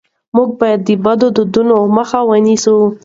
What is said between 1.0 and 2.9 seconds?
بدو دودونو مخه ونیسو.